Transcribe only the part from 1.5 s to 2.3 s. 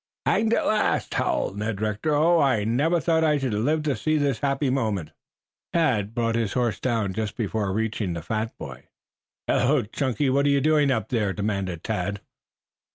Ned Rector.